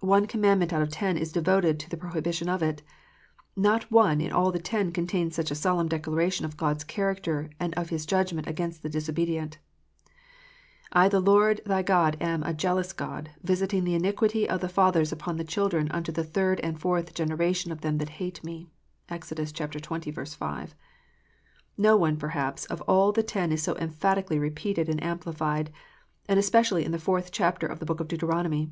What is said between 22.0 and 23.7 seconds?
one, perhaps, of all the ten is